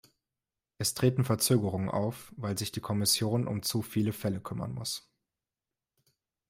Es 0.79 0.95
treten 0.95 1.23
Verzögerungen 1.25 1.87
auf, 1.89 2.33
weil 2.35 2.57
sich 2.57 2.71
die 2.71 2.79
Kommission 2.79 3.45
um 3.47 3.61
zu 3.61 3.83
viele 3.83 4.13
Fälle 4.13 4.39
kümmern 4.41 4.73
muss. 4.73 5.07